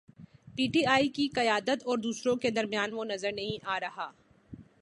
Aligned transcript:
پی 0.55 0.67
ٹی 0.67 0.85
آئی 0.85 1.07
کی 1.09 1.27
قیادت 1.27 1.85
اور 1.85 1.97
دوسروں 1.97 2.35
کے 2.35 2.49
درمیان 2.49 2.93
وہ 2.93 3.05
نظر 3.05 3.31
نہیں 3.31 3.65
آ 3.65 3.79
رہا۔ 3.79 4.11